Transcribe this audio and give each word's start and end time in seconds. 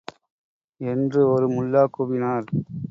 என்று 0.81 1.21
ஒரு 1.27 1.47
முல்லா 1.49 1.83
கூவினார். 1.97 2.47